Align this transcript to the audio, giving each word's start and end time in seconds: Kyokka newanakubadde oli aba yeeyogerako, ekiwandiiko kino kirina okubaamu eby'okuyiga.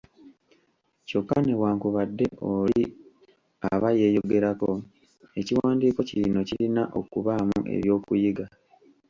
Kyokka 1.07 1.35
newanakubadde 1.45 2.25
oli 2.51 2.83
aba 3.71 3.89
yeeyogerako, 3.99 4.69
ekiwandiiko 5.39 5.99
kino 6.09 6.39
kirina 6.49 6.83
okubaamu 6.99 7.59
eby'okuyiga. 7.75 8.45